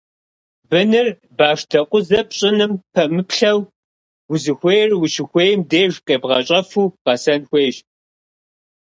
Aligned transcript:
Быныр, 0.69 1.07
башдэкъузэ 1.37 2.19
пщӀыным 2.29 2.71
пэмыплъэу, 2.93 3.59
узыхуейр 4.31 4.89
ущыхуейм 5.03 5.59
деж 5.69 5.93
къебгъэщӀэфу 6.05 6.91
гъэсэн 7.03 7.41
хуейщ. 7.49 7.77